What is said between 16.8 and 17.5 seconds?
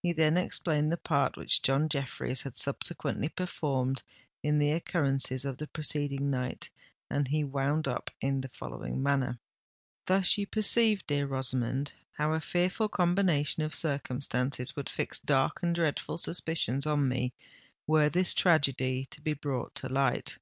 on me,